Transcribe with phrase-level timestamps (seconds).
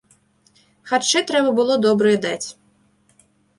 [0.91, 2.47] Харчы трэба было добрыя даць.